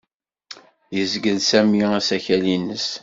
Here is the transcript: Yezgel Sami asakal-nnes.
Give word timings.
Yezgel 0.95 1.39
Sami 1.49 1.81
asakal-nnes. 1.97 2.87